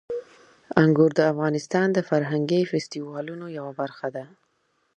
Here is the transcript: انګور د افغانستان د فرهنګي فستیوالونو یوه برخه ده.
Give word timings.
انګور 0.81 1.11
د 1.15 1.21
افغانستان 1.31 1.87
د 1.93 1.99
فرهنګي 2.09 2.61
فستیوالونو 2.71 3.45
یوه 3.57 3.73
برخه 3.79 4.07
ده. 4.15 4.25